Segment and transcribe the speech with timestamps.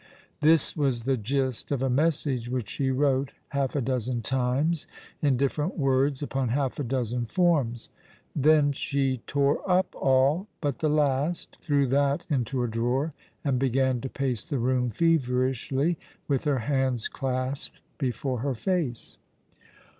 [0.39, 4.87] This was the gist of a message which she wrote half a dozen times,
[5.21, 7.91] in different words, upon half a dozen forms.
[8.35, 14.01] Then she tore up all but the last, threw that into a drawer, and began
[14.01, 19.19] to pace the room feyerishly, with her hands clasped before her face.